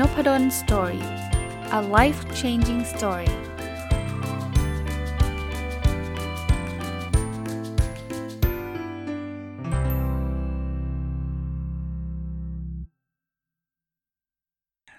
[0.00, 1.04] n o p a d o l story
[1.78, 3.30] a life changing story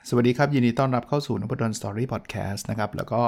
[0.09, 3.21] สวัสดีครับ ยินดีต้อนรับเข้าสู่นพดล story podcast นะครับ แล้วก็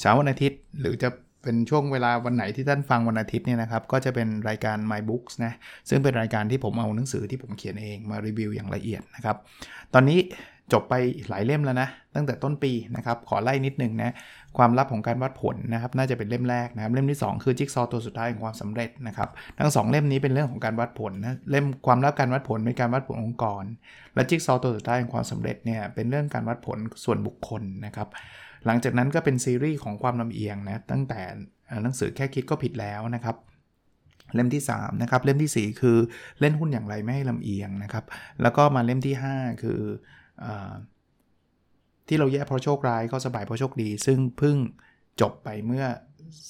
[0.00, 1.08] เช้าวันอาทิตย์ หรือจะ
[1.42, 5.52] เป็นช่วงเวลาวันไหนที่ท่านฟังวันอาทิตย์เนี่ยนะครับ ก็จะเป็นรายการ My Books นะ
[5.88, 9.36] ซึ่งเป็นรายการที่ผมเอาหนังสือที่ผมเขียนเองมารีวิวอย่างละเอียดนะครับ
[9.94, 10.20] ตอนนี้
[10.72, 10.94] จบไป
[11.28, 14.14] หลายเล่มแล้วนะ ตั้งแต่ต้นปีนะครับ ขอไล่นิดนึงนะ
[14.56, 19.28] ความลับของการวัดผลนะครับ น่าจะเป็นเล่มแรกนะครับ เล่มที่ 2 คือจิ๊กซอตัวสุดท้ายของความสำเร็จนะครับ
[19.58, 23.64] ทั้ง 2 เล่มนี้เป็นเรื่องของการวัดผลนะ เล่มความลับการวัดผลเป็นการวัดผลองค์กร
[24.14, 28.08] และจิ๊กซอตัวสุดท้ายของความสำเร็จเนี่ย เป็นเรื่องการวัดผลส่วนบุคคลนะครับ
[28.66, 31.20] หลังจากนั้นก็เป็นซีรีส์ของความลำเอียงนะ ตั้งแต่
[31.82, 33.36] หนังสือแค่คิดก็ผิดแล้วนะครับ
[34.34, 35.96] เล่มที่3นะครับเล่มที่ 4 คือ
[36.40, 38.04] เล่นหุ้นอย่างไรไม่ให้ลำเอียงนะครับ
[38.42, 39.80] แล้วก็มาเล่มที่ 5 คือ
[42.08, 44.56] ที่เราแย่เพราะโชคร้ายก็สบายเพราะโชคดี ซึ่งเพิ่ง
[45.20, 45.84] จบไปเมื่อ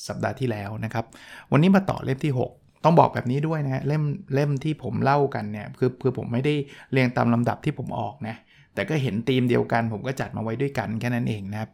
[0.09, 1.05] สัปดาห์ที่แล้วนะครับ
[1.53, 4.03] วันนี้มาต่อเล่มที่ 6 ต้องบอกแบบนี้ด้วยนะเล่ม
[4.35, 6.55] เล่มที่ผมเล่ากันเนี่ยคือคือผมไม่ได้
[6.93, 8.37] เรียงตามลำดับที่ผมออกนะ
[8.75, 11.71] แต่ก็เห็นธีมเดียวกัน ผมก็จัดมาไว้ด้วยกันแค่นั้นเองนะครับ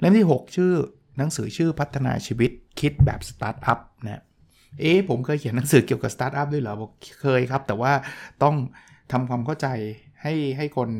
[0.00, 0.72] เล่มที่ 6 ชื่อ
[1.18, 4.22] หนังสือชื่อพัฒนาชีวิตคิดแบบสตาร์ทอัพนะ
[4.80, 7.92] เอ๊ผมเคยเขียนหนังสือเกี่ยวกับสตาร์ทอัพด้วยเหรอบอกเคยครับ แต่ว่า
[8.42, 8.54] ต้อง
[9.12, 9.68] ทำความเข้าใจ
[10.22, 10.90] ให้ให้คน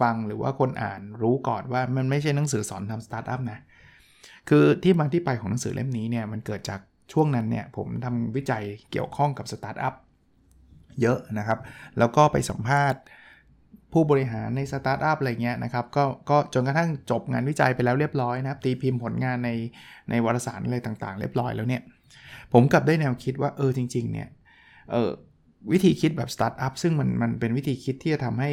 [0.00, 3.58] ฟังหรือว่าคนอ่านรู้ก่อนว่ามันไม่ใช่หนังสือสอนทำสตาร์ทอัพนะ
[4.48, 6.80] คือที่มาที่ไปของหนังสือเล่มนี้เนี่ยมันเกิดจาก
[7.12, 9.94] ช่วงนั้นเนี่ยผมทำวิจัยเกี่ยวข้องกับสตาร์ทอัพ
[11.00, 11.58] เยอะนะครับ
[11.98, 13.00] แล้วก็ไปสัมภาษณ์
[13.92, 19.50] ผู้บริหารในสตาร์ทอัพอะไรเงี้ยนะครับก็ก็จนกระทั่งจบงานวิจัยไปแล้วเรียบร้อยนะครับ ตีพิมพ์ผลงานใน
[20.10, 21.82] ในวารสารอะไรต่างๆ เรียบร้อยแล้วเนี่ย
[22.52, 24.28] ผมกลับได้แนวคิดว่าเออจริง ๆ เนี่ย
[24.90, 25.10] เออ
[25.72, 28.50] วิธีคิดแบบสตาร์ทอัพซึ่งมันมันเป็นวิธีคิดที่จะทำให้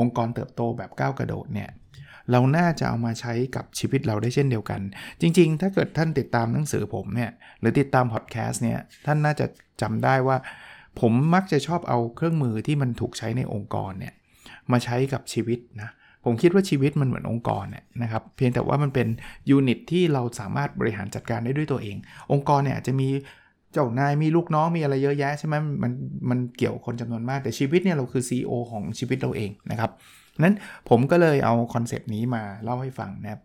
[0.00, 1.70] องค์กรเติบโตแบบก้าวกระโดดเนี่ย
[2.30, 4.80] เราน่าจะเอามาใช้กับชีวิตเราได้เช่นเดียวกัน
[5.20, 7.30] จริง ๆ ถ้าเกิดท่านติดตามหนังสือผมเนี่ย
[7.60, 9.46] หรือติดตามพอดแคสต์เนี่ยท่านน่าจะ
[9.82, 10.36] จำได้ว่า
[11.00, 14.14] ผมมักจะชอบเอาเครื่องมือที่มันถูกใช้ในองค์กรเนี่ย
[14.72, 15.90] มาใช้กับชีวิตนะ
[16.24, 19.08] ผมคิดว่าชีวิตมันเหมือนองค์กรเนี่ยนะครับเพียงแต่ว่ามันเป็น
[19.50, 21.96] unit ที่เราสามารถบริหารจัดการได้ด้วยตัวเอง
[22.32, 23.08] องค์กรเนี่ยจะมี
[23.72, 25.92] เจ้านายมีลูกน้องมีอะไรเยอะแยะใช่ไหมมัน
[26.30, 29.90] มันเกี่ยวคนจำนวนมากแต่ชีวิตเนี่ยเราคือ CEO ของชีวิตเราเองนะครับ
[30.42, 30.56] นั้น
[30.88, 33.40] ผมก็เลยเอาคอนเซป t นี้มาเล่าให้ฟังนะครับ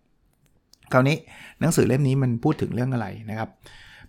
[0.93, 1.17] คราวนี้
[1.59, 3.49] หนังสือเล่มนี้มันพูดถึงเรื่องอะไรนะครับ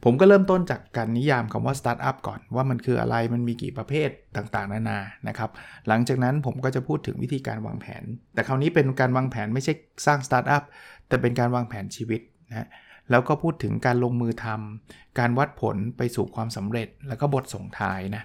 [0.04, 5.50] ผมก็เริ่มต้นจากการนิยามคำว่าสตาร์ทอัพก่อนว่ามันคืออะไรมันมีกี่ประเภทต่างๆ นานานะครับ
[5.88, 9.72] หลังจากนั้นผมก็จะพูดถึงวิธีการวางแผน แต่คราวนี้เป็นการวางแผนไม่ใช่
[10.06, 10.62] สร้างสตาร์ทอัพ
[11.08, 12.68] แต่เป็นการวางแผนชีวิตนะ
[13.10, 18.22] แล้วก็พูดถึงการลงมือทำการวัดผลไปสู่ความสำเร็จ แล้วก็บทส่งท้ายนะ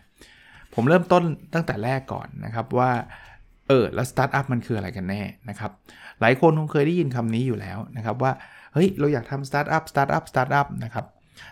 [0.74, 2.92] ผมเริ่มต้นตั้งแต่แรกก่อนนะครับว่า
[3.68, 5.72] เออแล้วสตาร์ทอัพมันคืออะไรกันแน่นะครับ
[6.22, 8.32] หลายคนคงเคยได้ยินคำนี้อยู่แล้วนะครับว่า
[8.74, 11.06] เฮ้ยเราอยากทำสตาร์ทอัพสตาร์ทอัพสตาร์ทอัพนะครับ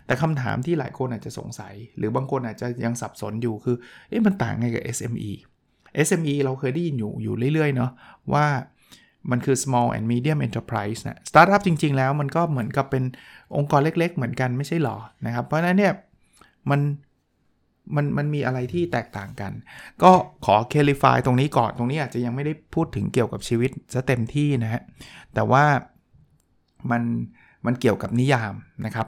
[0.05, 3.75] แต่คำถามที่หลายคนอาจจะสงสัย หรือบางคนอาจจะยังสับสนอยู่คือ
[4.09, 5.31] เอ๊ะมันต่างไงกับ SME
[6.07, 7.91] SME เราเคยได้ยินอยู่อยู่เรื่อยๆเนาะ
[8.33, 8.45] ว่า
[9.31, 13.03] มันคือ small and medium enterprise นะ startup จริง ๆ แล้วมันก็เหมือนกับเป็น
[13.55, 15.93] องค์กรเล็ก ๆ เหมือนกันไม่ใช่หรอ นะครับ เพราะฉะนั้นเนี่ย
[16.69, 16.81] มัน
[17.95, 19.51] มันมันมีอะไรที่แตกต่างกัน
[20.03, 20.11] ก็
[20.45, 24.81] ขอ clarify ตรงนี้ก่อน ตรงนี้อาจจะยังไม่ได้พูดถึงเกี่ยวกับชีวิตซะเต็มที่นะฮะ
[25.33, 25.63] แต่ว่า
[26.91, 27.01] มัน
[27.65, 28.53] มันเกี่ยวกับนิยาม
[28.85, 29.07] นะครับ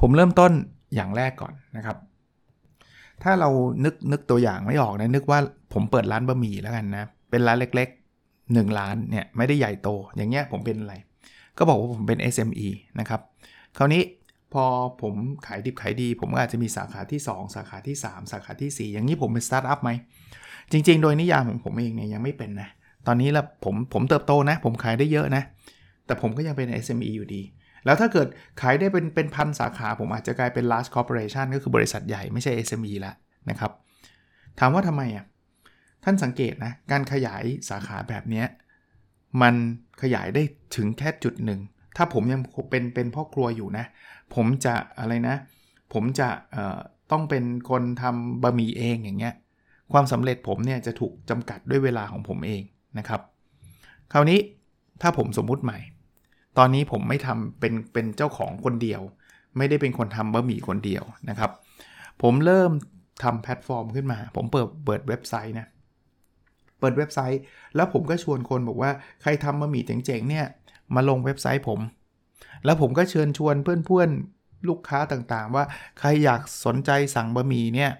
[0.00, 0.52] ผมเริ่มต้น
[0.94, 1.96] อย่างแรกก่อนนะครับ
[3.22, 3.48] ถ้าเรา
[3.84, 5.38] นึกนึกตัวอย่างไม่ออกนะนึกว่า
[5.72, 7.90] ผมเปิดร้านบะหมี่แล้วกันนะ เป็นร้านเล็ก
[8.54, 10.94] 1 ล้านเนี่ยไม่ได้ใหญ่โต อย่างเงี้ยผมเป็นอะไร
[11.58, 12.68] ก็บอกว่าผมเป็น SME
[13.00, 13.20] นะครับ
[13.76, 14.02] คราวนี้
[14.52, 14.64] พอ
[15.02, 15.14] ผม
[15.46, 19.90] ขายดิบขายดี ผมก็อาจจะมีสาขาที่ 2 สาขาที่ 3 สาขาที่ 4 อย่างนี้ผมเป็นสตาร์ทอัพไหม
[20.72, 22.68] จริง ๆ โดยนิยามของผมเองเนี่ยยังไม่เป็นนะ
[23.06, 25.42] ตอนนี้ละผมผมเติบโตนะ ผมขายได้เยอะนะ
[26.06, 27.42] แต่ผมก็ยังเป็น SME อยู่ดี
[27.84, 28.28] แล้วถ้าเกิด
[28.60, 33.12] ขายได้เป็นเป็นพันสาขาผมอาจจะกลายเป็น large corporation ก็คือบริษัทใหญ่ไม่ใช่ SME ละ
[33.50, 33.72] นะครับ
[34.58, 35.24] ถามว่าทำไมอะ
[36.06, 38.44] ท่านสังเกตนะ การขยายสาขาแบบนี้
[39.42, 39.54] มัน
[40.02, 40.42] ขยายได้
[40.76, 41.60] ถึงแค่จุดหนึ่ง
[41.96, 43.84] ถ้าผมยังเป็นเป็นพ่อครัวอยู่นะ
[44.34, 45.36] ผมจะอะไรนะ
[45.92, 46.28] ผมจะ
[47.10, 49.34] ต้องเป็นคนทำบะหมี่เองอย่างเงี้ย
[49.92, 52.62] ความสำเร็จผมเนี่ยจะถูกจำกัดด้วยเวลาของผมเอง
[52.98, 53.20] นะครับ
[54.12, 54.38] คราวนี้
[55.02, 55.78] ถ้าผมสมมุติใหม่
[56.58, 59.00] ตอนนี้ผมไม่ทำเป็นเป็นเจ้าของคนเดียว
[59.56, 61.50] ไม่ได้เป็นคนทำบะหมี่คนเดียวนะครับ
[62.22, 62.70] ผมเริ่ม
[63.22, 65.68] ทำแพลตฟอร์มขึ้นมา ผมเปิดเปิดเว็บไซต์นะ
[66.80, 67.40] เปิดเว็บไซต์
[67.76, 68.90] แล้วผมก็ชวนคนบอกว่า
[69.22, 70.46] ใครทำบะหมี่เจ๋งๆเนี่ย
[70.94, 71.80] มาลงเว็บไซต์ผม
[72.64, 75.64] แล้วผมก็เชิญชวนเพื่อนๆลูกค้าต่างๆ ว่า
[75.98, 77.92] ใครอยากสนใจสั่งบะหมี่เนี่ย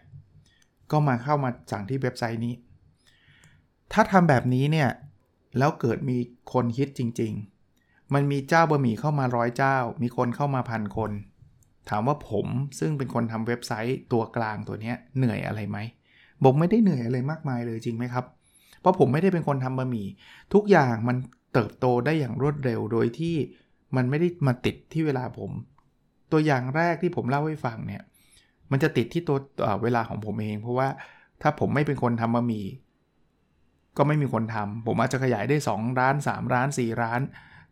[0.90, 2.54] ก็มาเข้ามาสั่งที่เว็บไซต์นี้
[3.92, 4.88] ถ้าทำแบบนี้เนี่ย
[5.58, 6.18] แล้วเกิดมี
[6.52, 7.32] คนฮิตจริง
[7.72, 11.10] ๆ มันมีเจ้าบะหมี่เข้ามาร้อยเจ้า มีคนเข้ามาพันคน
[11.88, 12.46] ถามว่าผม
[12.78, 15.78] ซึ่งเป็นคนทำเว็บไซต์ตัวกลางตัวนี้เหนื่อยอะไรไหม
[16.42, 18.24] บอกไม่ได้เหนื่อยอะไรมากมายเลยจริงไหมครับ
[18.86, 20.06] ราะผมไม่ได้เป็นคนทำบะหมี่
[20.54, 21.16] ทุกอย่างมัน
[21.54, 23.34] เติบโตได้อย่างรวดเร็วโดยที่
[23.96, 25.50] มันไม่ได้มาติดที่เวลาผม
[26.32, 28.02] ตัวอย่างแรกที่ผมเล่าให้ฟังเนี่ย
[28.70, 29.38] มันจะติดที่ตัว
[29.82, 30.88] เวลาของผมเอง เพราะว่า
[31.42, 32.66] ถ้าผมไม่เป็นคนทำบะหมี่
[33.96, 37.20] ก็ไม่มีคนทำผมอาจจะขยายได้ 2 ร้าน 3 ร้าน 4 ร้าน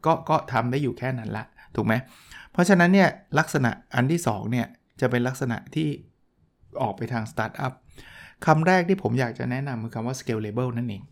[0.06, 1.44] ก็ก็ทำได้อยู่แค่นั้นละ
[1.76, 1.94] ถูกไหม
[2.52, 3.08] เพราะฉะนั้นเนี่ย
[3.38, 4.66] ลักษณะอันที่2เนี่ย
[5.00, 5.88] จะเป็นลักษณะที่
[6.82, 7.72] ออกไปทางสตาร์ทอัพ
[8.46, 11.02] คำแรกที่ผมอยากจะแนะนำคือคำว่า scalable นั่นเอง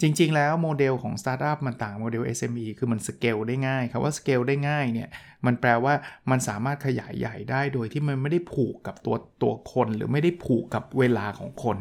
[0.00, 5.08] จริงๆ แล้วโมเดลของสตาร์ทอัพมันต่างโมเดล SME คือมันสเกลได้ง่ายคำว่าสเกลได้ง่ายเนี่ย
[5.46, 5.94] มันแปลว่า
[6.30, 11.78] มันสามารถขยายใหญ่ได้โดยที่มันไม่ได้ผูกกับตัวตัวคน หรือไม่ได้ผูกกับเวลาของคน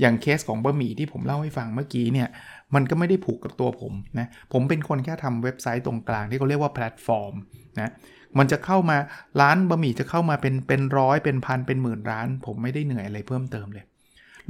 [0.00, 2.28] อย่างเคสของบะหมี่ที่ผมเล่าให้ฟังเมื่อกี้เนี่ย
[2.74, 7.34] มันก็ไม่ได้ผูกกับตัวผมนะ ผมเป็นคนแค่ทำเว็บไซต์ตรงกลางที่เขาเรียกว่าแพลตฟอร์ม
[7.80, 7.90] นะ
[8.38, 8.96] มันจะเข้ามา
[9.40, 13.84] ร้านบะหมี่จะเข้ามาเป็นเป็นร้อยเป็นพันเป็นหมื่นร้าน ผมไม่ได้เหนื่อยอะไรเพิ่มเติมเลย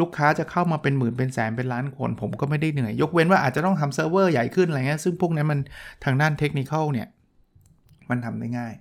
[0.01, 5.61] ลูกค้าจะเข้ามาเป็นหมื่นเป็นแสนเป็นล้านคน ผมก็ไม่ได้เหนื่อย ยกเว้นว่าอาจจะต้องทำเซิร์ฟเวอร์ใหญ่ขึ้นอะไรเงี้ยซึ่งพวกนั้นมัน
[6.05, 7.09] ทางด้านเทคนิคเนี่ย
[8.11, 8.73] มันทำได้ง่าย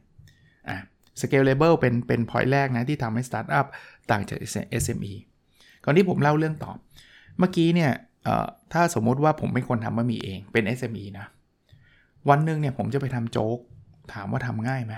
[0.69, 0.77] อะ
[1.21, 3.65] scalable เป็นเป็น point แรกนะที่ทำให้สตาร์ทอัพ
[4.11, 4.37] ต่างจาก
[4.83, 5.13] SME
[5.83, 6.71] ก่อนที่ผมเล่าเรื่องต่อ
[7.39, 7.91] เมื่อกี้เนี่ย
[8.73, 11.25] ถ้าสมมุติว่าผมเป็นคนทำบะหมี่เองเป็น SME นะ
[12.29, 13.57] วันหนึ่งเนี่ยผมจะไปทำโจ๊ก
[14.13, 14.93] ถามว่าทำง่ายไหม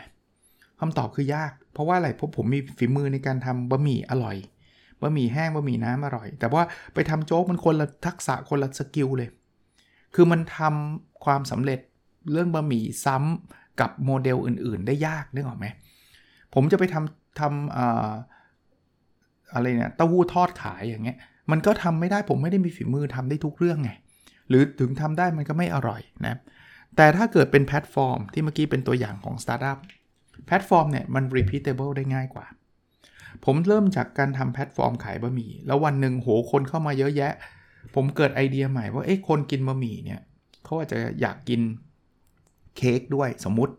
[0.80, 4.38] คำตอบคือยาก เพราะว่าอะไรเพราะผมมีฝีมือในการทำบะหมี่อร่อย
[5.02, 6.64] บะหมี่แห้งบะหมี่น้ำอร่อย แต่ว่า
[6.94, 9.30] ไปทำโจ๊กมันคนละทักษะคนละ skill เลย
[10.16, 11.80] คือมันทำความสำเร็จ
[12.32, 15.66] เรื่องบะหมี่ซ้ำกับโมเดลอื่น ๆ ได้ยากนึกออกไหม
[16.54, 17.54] ผมจะไปทำทำ
[19.54, 21.18] อะไรเนี่ยเต้าหู้ทอดขายอย่างเงี้ย
[21.52, 23.92] มันก็ทำไม่ได้ผมไม่ได้มีฝีมือทำได้ทุกเรื่องไง
[24.50, 26.40] หรือถึงทำได้มันก็ไม่อร่อยนะ
[26.96, 29.80] แต่ถ้าเกิดเป็นแพลตฟอร์มที่เมื่อกี้เป็นตัวอย่างของสตาร์ทอัพ
[30.46, 32.46] แพลตฟอร์มเนี่ยมัน repeatable ได้ง่ายกว่า
[33.46, 37.34] ผมเริ่มจากการทำแพลตฟอร์มขายบะหมี่ แล้ววันหนึ่งโหคนเข้ามาเยอะแยะ
[37.96, 40.20] ผมเกิดไอเดียใหม่ว่าเอ๊ะคนกินบะหมี่เนี่ย
[40.64, 41.62] เขาอาจจะอยากกิน
[42.78, 43.74] เค้กด้วยสมมุติ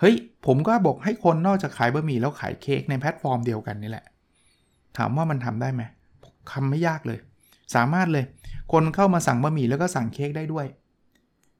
[0.00, 0.14] เฮ้ย
[0.46, 4.04] ผมก็บอกให้คนนอกจากขายบะหมี่แล้วขายเค้กในแพลตฟอร์มเดียวกันนี่แหละ
[4.96, 5.82] ถามว่ามันทำได้ไหม
[6.52, 7.18] ทำไม่ยากเลย
[7.74, 8.24] สามารถเลย
[8.72, 10.66] คนเข้ามาสั่งบะหมี่แล้วก็สั่งเค้กได้ด้วย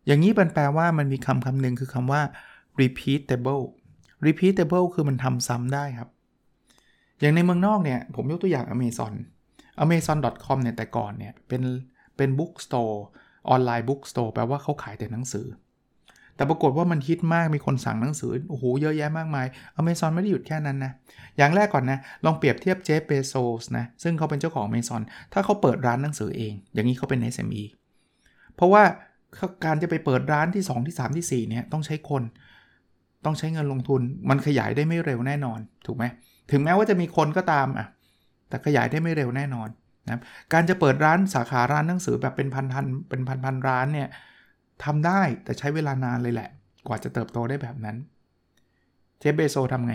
[0.06, 2.22] อย่างนี้มันแปลว่ามันมีคำคำหนึ่งคือคำว่า
[2.80, 3.64] repeatable
[4.26, 6.10] repeatable คือมันทำซ้ำได้ครับ
[7.20, 9.12] อย่างในเมืองนอกเนี่ยผมยกตัวอย่าง Amazon
[9.82, 11.62] amazon.com เนี่ยแต่ก่อนเนี่ยเป็น
[12.16, 15.46] เป็น bookstore online bookstore แปลว่าเขาขายแต่หนังสือ
[16.36, 19.46] แต่ปรากฏว่ามันฮิตมากมีคนสั่งหนังสือโอ้โหเยอะแยะมากมาย
[19.76, 20.92] อเมซอนไม่ได้หยุดแค่นั้นนะ
[21.36, 25.02] อย่างแรกก่อนนะ ลองเปรียบเทียบเจฟเบโซสนะซึ่งเขาเป็นเจ้าของอเมซอน
[25.32, 27.62] ถ้าเขาเปิดร้านหนังสือเอง อย่างนี้เขาเป็น SME
[28.54, 28.82] เพราะว่า
[29.64, 32.22] การจะไปเปิดร้านที่ 2 ที่ 3 ที่ 4เนี่ยต้องใช้คน
[33.24, 36.04] ต้องใช้เงินลงทุนมันขยายได้ไม่เร็วแน่นอนถูกไหม
[36.50, 37.86] ถึงแม้ว่าจะมีคนก็ตามอะ
[38.48, 39.68] แต่ขยายได้ไม่เร็วแน่นอน
[40.08, 40.20] นะ
[40.52, 44.08] การจะเปิดร้านสาขาร้านหนังสือแบบเป็นพันพันเป็นพันพันร้านเนี่ย
[44.84, 46.50] ทำได้แต่ใช้เวลานานเลยแหละ
[46.86, 47.96] กว่าจะเติบโตได้แบบนั้น
[49.18, 49.94] เจฟเบโซทำไง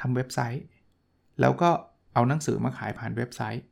[0.00, 0.64] ทำเว็บไซต์
[1.40, 1.70] แล้วก็
[2.14, 3.64] เอาหนังสือมาขายผ่านเว็บไซต์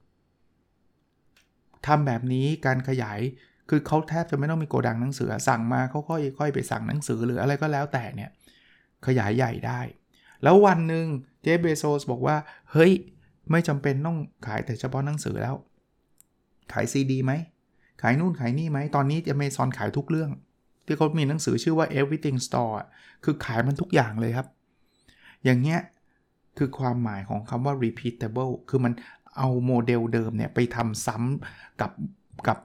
[1.87, 3.21] ทำแบบนี้การขยาย
[3.69, 8.31] คือเขาแทบจะไม่ต้องมีโกดังหนังสือสั่งมาเขาค่อยๆไปสั่งหนังสือหรืออะไรก็แล้วแต่เนี่ย
[9.07, 9.81] ขยายใหญ่ได้
[10.43, 11.07] แล้ววันหนึ่ง
[11.43, 12.37] เจฟเบโซสบอกว่า
[12.73, 12.93] เฮ้ย
[13.51, 15.55] ไม่จำเป็นต้องขายแต่เฉพาะหนังสือแล้ว
[16.73, 17.33] ขายซีดีไหม
[18.03, 20.31] ขายนู่นขายนี่ไหม ตอนนี้จะเมซอนขายทุกเรื่อง
[20.87, 22.75] ที่เขามีหนังสือชื่อว่า everything store
[23.25, 24.47] คือขายมันทุกอย่างเลยครับ
[25.45, 25.81] อย่างเงี้ย
[26.59, 28.93] คือความหมายของคำว่า repeatable คือมัน
[29.37, 31.93] เอาโมเดลเดิมเนี่ย ไปทำซ้ำกับ
[32.49, 32.59] กับ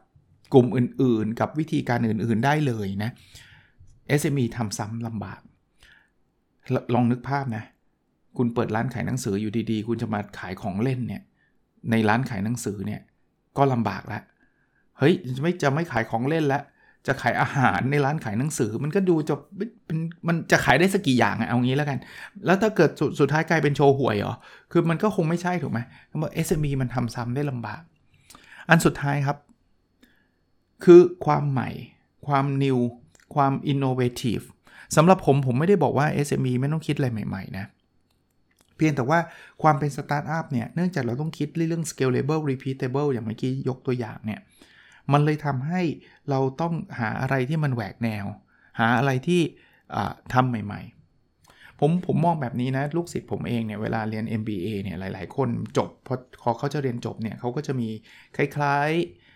[0.53, 3.11] กลุ่มอื่นๆ กับวิธีการอื่นๆได้เลยนะ
[4.19, 5.41] SME ทำซ้ำลำบาก
[6.93, 7.63] ลองนึกภาพนะ
[8.37, 11.21] คุณเปิดร้านขายหนังสืออยู่ดีๆ คุณจะมาขายของเล่นเนี่ย
[11.91, 13.01] ในร้านขายหนังสือเนี่ย
[13.57, 14.23] ก็ลำบากแล้ว
[14.99, 16.63] เฮ้ยไม่จะไม่ขายของเล่นแล้ว
[17.07, 19.35] จะขายอาหารในร้านขายหนังสือ มันก็ดูจะ
[19.85, 21.99] เป็นมันจะขายได้สักกี่อย่างอะเอางี้แล้วกัน
[22.45, 24.35] แล้วถ้าเกิดสสุดท้ายกลายเป็นโชว์หวยเหรอ
[24.71, 27.81] คือมันก็คงไม่ใช่ถูกไหมเพราะ SME มันทำซ้ำได้ลำบาก
[28.69, 29.37] อันสุดท้ายครับ
[30.83, 31.69] คือความใหม่
[32.27, 32.79] ความ new
[33.35, 34.45] ความ innovative
[34.95, 37.65] สำหรับผมผมไม่ได้บอกว่า SME ไม่ต้องคิดอะไรใหม่ ๆ นะ
[38.77, 39.19] เพียงแต่ว่า
[39.61, 44.39] ความเป็นสตาร์ทอัพเนี่ย เนื่องจากเราต้องคิดเรื่อง scalable repeatable อย่างเมื่อกี้ยกตัวอย่างเนี่ย
[45.13, 45.81] มันเลยทำให้
[46.29, 48.25] เราต้องหาอะไรที่มันแหวกแนว
[48.79, 49.41] หาอะไรที่
[50.33, 55.89] ทำใหม่ๆ ผมผมมองแบบนี้นะ ลูกศิษย์ผมเองเนี่ย เวลาเรียน MBA เนี่ยหลาย ๆ คนจบ
[56.41, 57.89] พอเขาจะเรียนจบเนี่ยเขาก็จะมี
[58.37, 58.89] คล้าย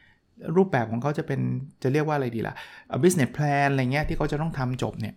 [0.05, 1.39] ๆ รูปแบบของเขาจะเป็น
[1.83, 5.15] จะเรียกว่าอะไรดีล่ะ business plan อะไรเงี้ยที่เขาจะต้องทำจบเนี่ย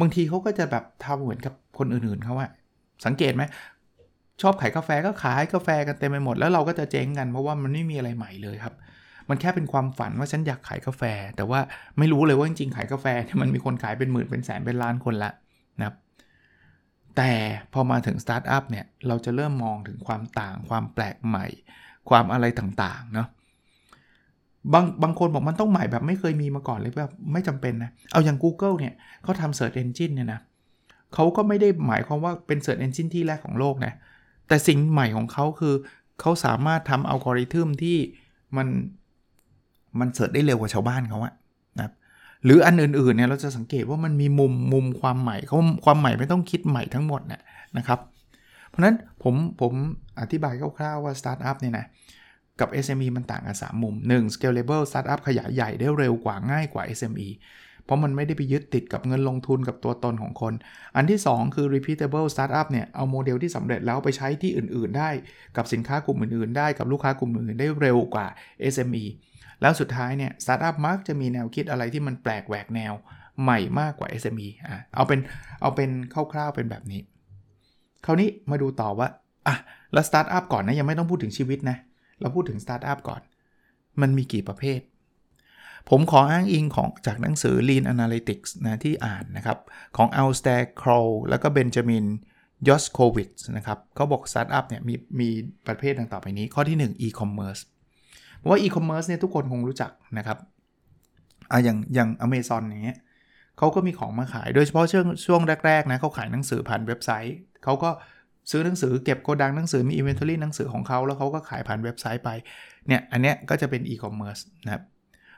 [0.00, 2.50] บางทีเขาก็จะแบบทำเหมือนกับคนอื่นๆเขาอะ
[3.06, 3.42] สังเกตไหม
[4.42, 8.74] ชอบขายกาแฟก็ขายกาแฟกันเต็มไปหมด แล้วเราก็จะเจ๊งกันเพราะว่ามันไม่มีอะไรใหม่เลยครับ
[9.28, 11.02] มันแค่เป็นความฝันว่าฉันอยากขายกาแฟ
[11.36, 11.60] แต่ว่า
[11.98, 15.30] ไม่รู้เลยว่าจริงๆขายกาแฟเนี่ยมันมีคนขายเป็นหมื่นเป็นแสนเป็นล้านคนละ
[15.78, 15.96] นะครับ
[17.16, 17.30] แต่
[17.72, 21.46] พอมาถึงสตาร์ทอัพเนี่ยเราจะเริ่มมองถึงความต่าง ความแปลกใหม่
[22.08, 23.28] ความอะไรต่างๆเนาะ
[24.72, 30.40] บางบางคนบอกมันต้องใหม่แบบไม่เคยมีมาก่อนเลยแบบไม่จำเป็นนะ เอาอย่าง Google เนี่ยเขาทำ Search Engine เนี่ยนะ
[31.14, 33.94] เขาก็ไม่ได้หมายความว่าเป็น Search Engine ที่แรกของโลกนะ
[34.48, 35.74] แต่สิ่งใหม่ของเขาคือ
[36.20, 37.96] เขาสามารถทำอัลกอริทึมที่
[38.56, 38.68] มัน
[40.00, 41.34] มัน search ได้เร็วกว่าชาวบ้านเขาอะ
[41.78, 41.90] นะ
[42.44, 47.42] หรืออันอื่นๆเนี่ยเราจะสังเกตว่ามันมีมุมมุมความใหม่เขาความใหม่ไม่ต้องคิดใหม่ทั้งหมดนะ
[47.76, 47.98] นะครับ
[48.68, 49.72] เพราะนั้นผมผม
[50.20, 51.86] อธิบายคร่าวๆว่าสตาร์ทอัพเนี่ยนะ
[52.60, 54.34] กับ SME มันต่างกัน 3 มุม 1.
[54.34, 57.28] scalable startup ขยายใหญ่ได้เร็วกว่าง่ายกว่า SME
[57.88, 60.52] เพราะมันไม่ได้ไปยึดติดกับเงินลงทุนกับตัวตนของคน
[60.96, 65.10] อันที่ 2 คือ repeatable startup เนี่ย เอาโมเดลที่สำเร็จแล้วไปใช้ที่อื่น ๆ ได้
[65.56, 68.26] กับสินค้ากลุ่มอื่น ๆ ได้กับลูกค้ากลุ่มอื่น ได้เร็วกว่า
[68.74, 69.04] SME
[69.60, 72.92] แล้วสุดท้ายเนี่ยสตาร์ทอัพมักจะมีแนวคิดอะไรที่มันแปลกแหวกแนว
[73.42, 75.20] ใหม่มากกว่า SME อะเอาเป็น
[75.60, 75.90] เอาเป็น
[76.32, 77.00] คร่าวๆเป็นแบบนี้
[78.04, 79.08] คราวนี้มาดูต่อว่า
[79.46, 79.56] อะ
[79.92, 81.76] แล้วสตาร์ทอัพก่อนนะยังไม่ต้องพูดถึงชีวิตนะ
[82.20, 83.20] เราพูดถึงสตาร์ทอัพก่อน
[84.00, 84.80] มันมีกี่ประเภท
[85.90, 89.58] ผมขออ้างอิงของจากหนังสือ Lean Analytics นะที่อ่านนะครับ
[89.96, 92.06] ของ a l s t a i r Crow แล้วก็ Benjamin
[92.68, 95.28] Yoskovitz นะครับเขาบอกสตาร์ทอัพเนี่ยมีมี
[95.66, 97.62] ประเภทดังต่อไปนี้ ข้อที่ 1 e-commerce
[98.36, 100.38] เพราะว่า e-commerce เนี่ยทุกคนคงรู้จักนะครับ
[101.50, 102.98] อะอย่างอย่าง Amazon อย่างเงี้ย
[103.58, 107.90] เขาก็มีของมาขาย โดยเฉพาะช่วงช่วงแรกๆนะเขาขายหนังสือผ่านเว็บไซต์ เขาก็
[108.50, 112.30] ซื้อหนังสือเก็บโกดังหนังสือมี inventory หนังสือของเขาแล้วเขาก็ขายผ่านเว็บไซต์ไป
[112.88, 114.82] เนี่ยอันเนี้ยก็จะเป็นอีคอมเมิร์ซนะครับ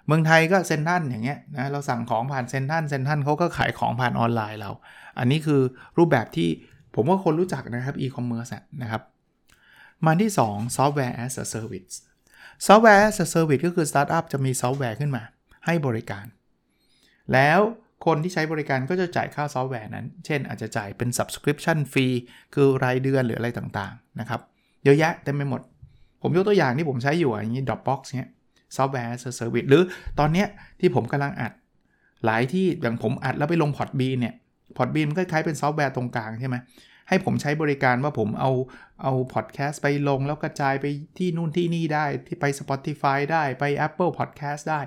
[0.06, 4.70] เมืองไทยก็เซ็นทรัลอย่างเงี้ยนะเราสั่งของผ่านเซ็นทรัลเซ็นทรัลเขาก็ขายของผ่านออนไลน์เรา
[5.18, 5.60] อันนี้คือ
[5.98, 6.48] รูปแบบที่
[6.94, 8.48] ผมว่าคนรู้จักนะครับอีคอมเมิร์ซ
[8.82, 9.02] นะครับ
[10.06, 11.94] มาที่ 2 software as a service
[12.66, 15.22] software as a service ก็คือสตาร์ทอัพจะมีซอฟต์แวร์ขึ้นมา
[15.66, 16.26] ให้บริการ
[17.32, 17.60] แล้ว
[18.06, 22.14] คนที่ใช้บริการก็จะจ่ายค่าซอฟต์แวร์นั้น เช่นอาจจะจ่ายเป็น subscription fee
[22.54, 24.40] คือรายเดือนหรืออะไรต่างๆนะครับ
[24.84, 25.60] เยอะแยะเต็มไปหมด
[26.22, 28.30] ผมยกตัวอย่างที่ผมใช้อยู่อย่างนี้ Dropbox เนี้ย
[28.76, 29.82] software as a service หรือ
[30.18, 30.48] ตอนเนี้ย
[30.80, 31.52] ที่ผมกำลังอัด
[32.24, 34.34] หลายที่อย่างผมอัดแล้วไปลง Podbean เนี่ย
[34.76, 36.56] Podbean มันก็คล้ายเป็นซอฟต์แวร์ตรงกลางใช่ไหม
[37.08, 38.50] ให้ผมใช้บริการว่าผมเอา
[39.02, 40.86] เอาพอดแคสต์ไปลงแล้วกระจายไป
[41.18, 44.80] ที่นู่นที่นี่ได้ที่ไป Spotify ได้ไป Apple Podcast ได้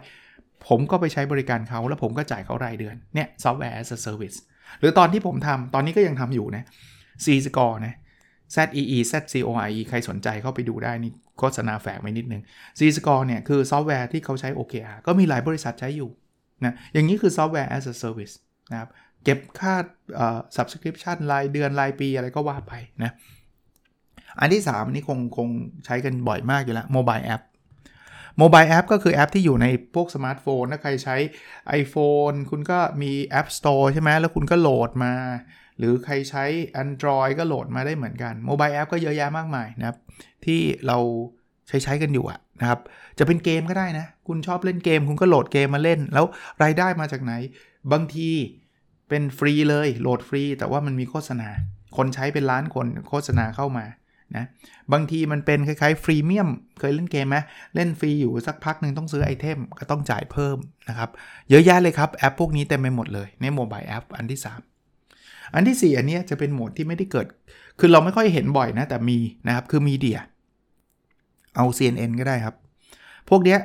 [0.68, 4.38] ผมก็ไปใช้บริการเขาแล้วผมก็จ่ายเขารายเดือนเนี่ยซอฟต์แวร์ as a service
[4.80, 6.64] หรือตอนที่ผมทำตอนนี้ก็ยังทำอยู่นะ
[7.26, 7.94] Zcore นะ
[8.56, 8.58] Z
[9.34, 12.42] C O R E ใครสนใจเข้าไปดูได้นี่โฆษณาแฝงไว้นิดนึง
[12.80, 16.12] Zcore เนี่ยคือซอฟต์แวร์ที่เขาใช้ OKR ก็มีหลายบริษัทใช้อยู่
[16.66, 18.36] นะอย่างนี้คือซอฟต์แวร์ as a service
[18.72, 18.90] นะครับ
[19.24, 19.76] เก็บค่า
[20.56, 23.12] subscription รายเดือนรายปีอะไรก็ว่าไปนะ
[24.40, 25.50] อันที่3นี่คงคง
[25.86, 27.44] ใช้กันบ่อยมากอยู่แล้ว mobile app
[28.40, 31.16] mobile app ก็คือแอปที่อยู่ในพวกสมาร์ทโฟน ถ้าใครใช้
[31.82, 35.14] iPhone คุณก็มี App Store ใช่ไหมแล้วคุณก็โหลดมา
[35.84, 36.46] รือใครใช้
[36.84, 39.98] Android ก็โหลดมาได้เหมือนกัน mobile app ก็เยอะแยะมากมายนะครับ
[40.46, 40.98] ที่เรา
[41.68, 42.80] ใช้ใช้กันอยู่อะนะครับ
[43.20, 46.26] จะเป็นเกมก็ได้นะ คุณชอบเล่นเกม คุณก็โหลดเกมมาเล่น แล้ว
[46.64, 47.34] รายได้มาจากไหน
[47.92, 48.30] บางที
[49.10, 51.50] เป็นฟรีเลยโหลดฟรี แต่ว่ามันมีโฆษณา
[51.98, 53.86] คนใช้เป็นล้านคนโฆษณาเข้ามา
[54.36, 54.46] นะ
[54.94, 57.38] บางทีมันเป็นคล้ายๆ freemium เคยเล่นเกมไหม
[57.76, 60.58] เล่นฟรีอยู่สักพักหนึ่งต้องซื้อไอเทมก็ต้องจ่ายเพิ่ม
[60.90, 61.10] นะครับ
[61.50, 64.73] เยอะแยะเลยครับ แอปพวกนี้เต็มไปหมดเลยใน mobile app อันที่ 3
[65.56, 67.28] อันที่ 4 อันนี้จะเป็นโหมดที่ไม่ได้เกิด
[67.80, 69.18] คือเราไม่ค่อยเห็นบ่อยนะ แต่มี
[69.48, 70.20] นะครับ คือ media
[71.56, 72.56] เอา CNN ก็ได้ครับ
[73.30, 73.60] พวกเนี้ย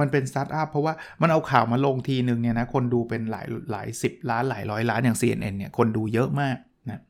[0.00, 6.56] มันเป็นสตาร์ทอัพเพราะว่ามันเอาข่าวมาลงทีหนึ่งเนี่ยนะ คนดูเป็นหลายหลายสิบล้านหลายร้อยล้านอย่าง CNN เนี่ย คนดูเยอะมาก
[6.90, 7.02] นะ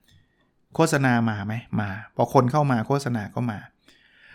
[0.74, 3.58] โฆษณามาไหมมา พอคนเข้ามาโฆษณาก็มา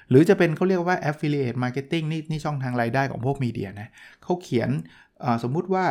[0.09, 3.89] หรือจะเป็นเขาเรียกว่า affiliate marketing นี่นี่ช่องทางรายได้ของพวกมีเดียนะ
[4.23, 4.69] เขาเขียน
[5.43, 5.85] สมมุติว่า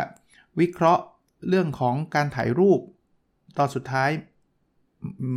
[0.61, 1.05] วิเคราะห์
[1.49, 2.81] เรื่องของการถ่ายรูป
[3.59, 4.11] ตอนสุดท้าย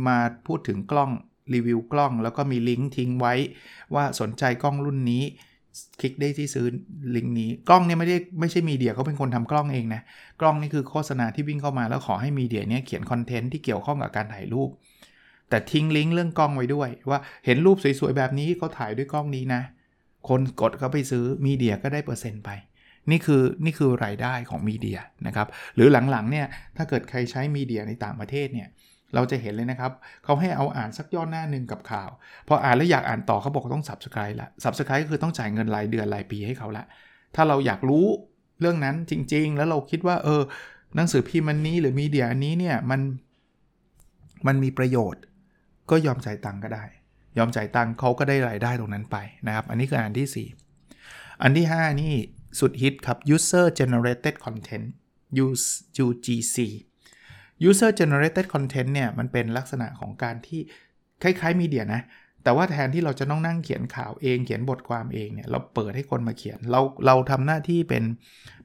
[0.06, 1.10] มาพูดถึงกล้อง
[1.54, 3.34] รีวิวกล้อง แล้วก็มีลิงก์ทิ้งไว้
[3.94, 5.24] ว่าสนใจกล้องรุ่นนี้
[6.00, 6.66] คลิกได้ที่ซื้อ
[7.16, 10.02] ลิงก์นี้ กล้องเนี่ยไม่ได้ไม่ใช่มีเดียเขาเป็นคนทำกล้องเองนะ
[10.40, 14.70] กล้องนี่คือโฆษณาที่วิ่งเข้ามาแล้วขอให้มีเดียเนี้ยเขียนคอนเทนต์ที่เกี่ยวข้องกับการถ่ายรูป
[15.48, 19.62] แต่ทิ้งลิงก์เรื่องกล้องไว้ด้วย ว่าเห็นรูปสวยๆแบบนี้เขาถ่ายด้วยกล้องนี้นะ
[20.28, 22.50] คนกดเขาไปซื้อมีเดียก็ได้เปอร์เซ็นต์ไป
[23.10, 28.68] นี่คือนี่คือรายได้ของมีเดียนะครับหรือหลังๆเนี่ยถ้าเกิดใครใช้มีเดียในต่างประเทศเนี่ย
[29.14, 29.92] เราจะเห็นเลยนะครับ
[30.24, 32.10] เขาให้เอาอ่านสักย่อหน้าหนึ่งกับข่าว
[32.48, 36.84] พออ่านแล้วอยากอ่านต่อเขาบอกต้อง subscribe ละ subscribe ก็คือต้องจ่ายเงินรายเดือนรายปีให้เขาละ
[37.34, 38.06] ถ้าเราอยากรู้
[38.60, 40.42] เรื่องนั้นจริง ๆ แล้วเราคิดว่าเออ
[40.96, 43.00] หนังสือพิมพ์มันนี้หรือมีเดียอันนี้เนี่ยมัน
[44.46, 45.22] มันมีประโยชน์
[45.90, 46.84] ก็ยอมจ่ายตังก็ได้
[47.38, 49.16] ยอมจ่ายตังเขาก็ได้รายได้ตรงนั้นไป
[49.46, 50.48] นะครับ อันนี้คืออันที่
[50.88, 52.14] 4 อันที่ 5 นี่
[52.58, 54.86] สุดฮิตครับ user generated content
[56.04, 56.56] UGC
[57.68, 60.60] user generated content เนี่ยมันเป็นลักษณะของการที่
[61.22, 62.02] คล้ายๆมีเดียนะ
[62.44, 68.04] แต่ว่าแทนที่เราจะต้องนั่งเขียนข่าวเองเขียนบทความเองเนี่ยเราเปิดให้คนมาเขียน เราเราทำหน้าที่เป็น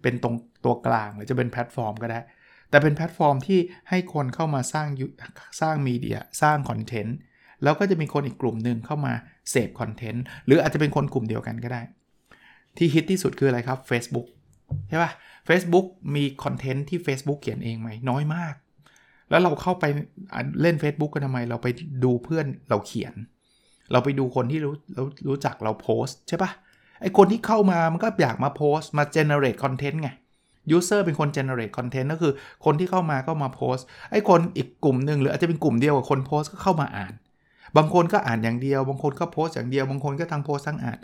[0.02, 2.20] เป็นตรงตัวกลางหรือจะเป็นแพลตฟอร์มก็ได้
[2.70, 4.88] แต่เป็นแพลตฟอร์มที่ให้คนเข้ามาสร้าง
[5.62, 7.16] สร้างมีเดียสร้างคอนเทนต์
[7.64, 9.14] แล้วก็จะมีคนอีกกลุ่มหนึ่งเข้ามา
[9.50, 11.82] เสพคอนเทนต์หรืออาจจะเป็นคนกลุ่มเดียวกันก็ได้
[12.78, 14.28] ที่ฮิตที่สุดคืออะไรครับ Facebook
[14.90, 15.12] ใช่ปะ
[15.48, 18.54] Facebook มีคอนเทนต์ที่ Facebook เขียนเองไหมน้อยมาก
[19.30, 19.86] แล้วเราเข้าไป
[20.62, 21.68] เล่น Facebook กันทำไม เราไป
[22.04, 23.14] ดูเพื่อนเราเขียน
[23.92, 26.52] เราไปดูคนที่รู้รู้รู้จักเราโพสใช่ปะ
[27.02, 30.10] ไอคนที่เข้ามามันก็อยากมาโพสมา generate content ไง
[30.76, 32.34] user เป็นคน generate content ก็คือ
[32.66, 33.78] คนที่เข้ามาก็มาโพส
[34.12, 37.14] ไอคนอีกกลุ่มหนึ่งหรืออาจจะเป็นกลุ่มเดียวกับคนโพสก็เข้ามาอ่าน
[37.78, 40.98] บางคนก็อ่านอย่างเดียว บางคนก็โพสอย่างเดียว บางคนก็ทั้งโพสทั้งอ่าน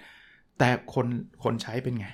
[0.60, 1.08] แต่คน
[1.44, 2.08] คนใช้เป็นไง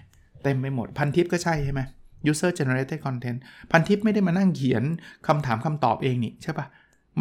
[0.43, 1.81] เต็มไปหมดพันทิปก็ใช่ใช่ไหม
[2.29, 3.39] user generated content
[3.71, 4.83] พันทิปไม่ได้มานั่งเขียน
[5.27, 6.67] คำถามคำตอบเองนี่ใช่ปะ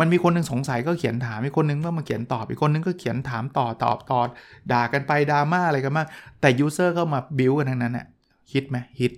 [0.00, 4.26] มันมีคนหนึ่งสงสัยก็เขียนถามอีกคนนึงก็มาเขียนตอบอีกคนนึงก็เขียนถามต่อตอบตอบ
[4.72, 6.06] ด่ากันไปดราม่าอะไรกันมาก
[6.40, 8.06] แต่ user ก็มาบิวกันทั้งนั้นน่ะ
[8.52, 9.12] ฮิตไหมฮิต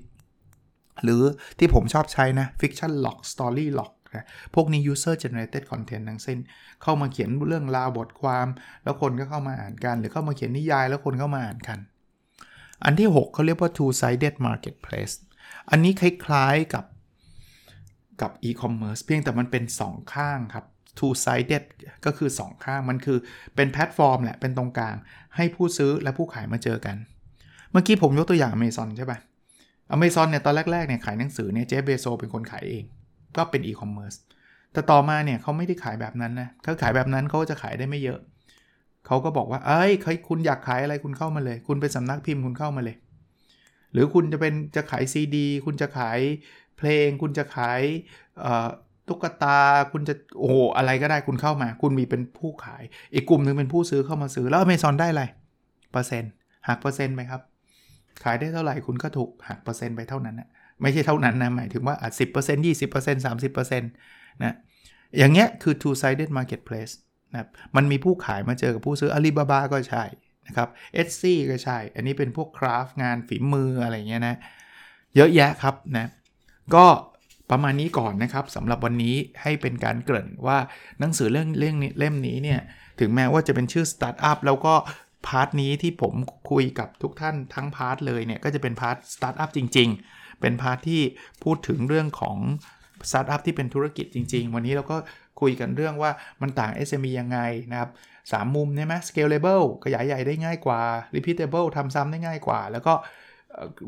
[1.02, 1.22] หรือ
[1.58, 6.38] ที่ผมชอบใช้นะ fiction log story log นะพวกนี้ user generated content ทั้งสิ้น
[6.82, 8.46] เข้ามาเขียนเรื่องราวบทความ
[8.84, 11.78] แล้วคนก็เข้ามาอ่านกัน หรือเข้ามาเขียนนิยายแล้วคนเข้ามาอ่านกัน
[12.84, 15.14] อันที่ 6เขาเรียกว่า two sided marketplace
[15.70, 16.84] อันนี้คล้ายๆกับ
[18.20, 20.64] กับ e-commerce เพียงแต่มันเป็น 2 ข้างครับ
[20.98, 21.64] two sided
[22.04, 23.18] ก็คือ 2 ข้างมันคือ
[23.56, 24.96] เป็นแพลตฟอร์มแหละ เป็นตรงกลาง
[25.36, 26.96] ให้ผู้ซื้อและผู้ขายมาเจอกัน
[27.72, 29.18] เมื่อกี้ผมยกตัวอย่าง Amazon ใช่ปะ
[29.94, 32.84] Amazon เนี่ยตอนแรกๆเนี่ยขายหนังสือเนี่ยเจฟเบโซเป็นคนขายเอง
[33.36, 34.18] ก็เป็น e-commerce
[34.72, 39.92] แต่ต่อมาเนี่ยเขาไม่ได้ขายแบบนั้นนะเขาขายแบบนั้นเขาจะขายได้ไม่เยอะเขาก็บอกว่าเอ้ย
[40.28, 42.96] คุณอยากขายอะไรคุณเข้ามาเลย คุณเป็นสำนักพิมพ์คุณเข้ามาเลย
[43.92, 46.18] หรือคุณจะเป็นจะขายซีดีคุณจะขาย
[46.78, 47.80] เพลง คุณจะขาย
[49.08, 49.60] ตุ๊กตา
[49.92, 52.82] คุณจะโอ้อะไรก็ได้คุณเข้ามา คุณมีเป็นผู้ขาย
[53.14, 55.24] อีกกลุ่มหนึ่งเป็นผู้ซื้อเข้ามาซื้อแล้วอเมซอนได้อะไร
[55.92, 56.32] เปอร์เซ็นต์
[56.68, 57.40] หักเปอร์เซ็นต์ไหมครับ
[58.24, 60.48] ขายได้เท่าไหร่คุณก็ถูกหักเปอร์เซ็นต์ไปเท่านั้นนะ
[60.82, 63.90] ไม่ใช่เท่านั้นนะหมายถึงว่าอะสิบเปอร์เซ็นต์ยี่สิบเปอร์เซ็นต์สามสิบเปอร์เซ็นต์
[64.42, 64.54] นะ
[65.18, 66.92] อย่างเงี้ยคือ two sided marketplace
[67.32, 70.04] นะมันมีผู้ขายมาเจอกับผู้ซื้ออาลีบาบาก็ใช่
[70.46, 74.36] นะครับเอสซี่ก็ใช่ อันนี้เป็นพวก craft งานฝีมืออะไรเงี้ยนะ
[75.16, 76.06] เยอะแยะครับนะ
[76.74, 76.86] ก็
[77.50, 80.58] ประมาณนี้ก่อนนะครับสำหรับวันนี้ให้เป็นการเกริ่นว่า
[81.00, 82.60] หนังสือเรื่องเรื่องนี้เล่มนี้เนี่ย
[83.00, 84.74] ถึงแม้ว่าจะเป็นชื่อสตาร์ทอัพแล้วก็
[85.26, 86.14] part นี้ที่ผม
[86.50, 91.02] คุยกับทุกท่านทั้ง part เลยเนี่ย ก็จะเป็น part สตาร์ทอัพจริง ๆ เป็น part ที่
[91.42, 92.36] พูดถึงเรื่องของ
[93.10, 94.96] สตาร์ทอัพที่เป็นธุรกิจจริง ๆ วันนี้เราก็
[95.40, 96.10] คุยกันเรื่องว่า
[96.42, 97.38] มันต่าง SME ยังไง
[97.72, 97.90] นะครับ
[98.32, 100.80] สามมุมใช่ไหม scalable ขยายใหญ่ได้ง่ายกว่า
[101.14, 102.94] repeatable ทำซ้ำได้ง่ายกว่า แล้วก็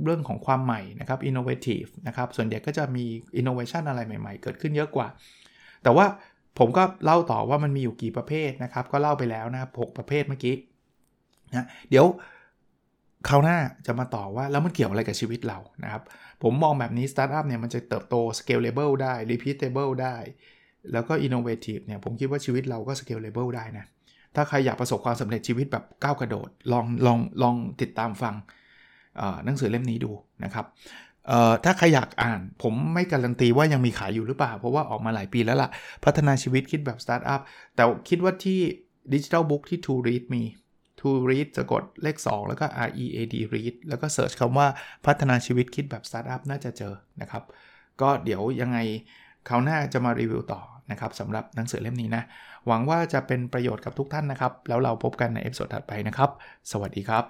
[0.04, 3.04] เรื่องของความใหม่นะครับ innovative นะครับ ส่วนใหญ่ก็จะมี
[3.40, 5.08] innovation อะไรใหม่ๆ เกิดขึ้นเยอะกว่า
[5.82, 6.06] แต่ว่า
[6.58, 10.56] ผมก็เล่าต่อว่ามันมีอยู่กี่ประเภทนะครับ ก็เล่าไปแล้วนะครับ 6 ประเภทเมื่อกี้
[11.54, 12.06] นะเดี๋ยว
[13.28, 16.02] คราวหน้าจะมาต่อว่าแล้วมันเกี่ยวอะไรกับชีวิตเรานะครับ
[16.42, 20.16] ผมมองแบบนี้สตาร์ทอัพเนี่ยมันจะเติบโต scalable ได้ repeatable ได้
[20.92, 23.84] แล้วก็ innovative เนี่ยผมคิดว่าชีวิตเราก็ scalable ได้นะ
[24.34, 28.34] ถ้าใครอยากประสบความสำเร็จชีวิตแบบก้าวกระโดด ลองลองลองติดตามฟัง
[29.44, 30.12] หนังสือเล่มนี้ดู
[30.44, 30.66] นะครับ
[31.64, 35.70] ถ้าใครอยากอ่าน ผมไม่การันตีว่ายังมีขายอยู่หรือเปล่า เพราะว่าออกมาหลายปีแล้วล่ะ
[36.04, 37.40] พัฒนาชีวิตคิดแบบสตาร์ทอัพ
[37.74, 38.60] แต่คิดว่าที่
[39.12, 40.42] digital book ที่ To Read มี
[41.02, 44.66] To Read จะกดเลข 2 แล้วก็ R E A D Read แล้วก็ search คำว่า
[45.06, 47.42] พัฒนาชีวิตคิดแบบสตาร์ทอัพน่าจะเจอนะครับ
[48.00, 48.78] ก็เดี๋ยวยังไง
[49.48, 50.60] คราวหน้าจะมารีวิวต่อ
[50.90, 52.22] นะครับสำหรับหนังสือเล่มนี้นะ
[52.66, 56.30] หวังว่าจะเป็นประโยชน์กับทุกท่านนะครับ แล้วเราพบกันใน episode ถัดไปนะครับ
[56.70, 57.24] สวัสดีครับ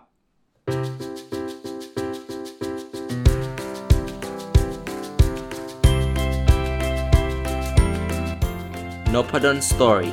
[9.15, 10.13] n o p a d o n Story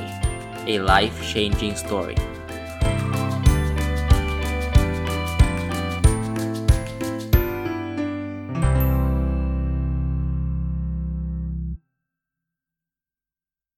[0.72, 2.18] a life changing story